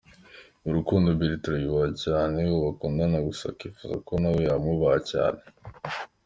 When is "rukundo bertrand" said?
0.77-1.63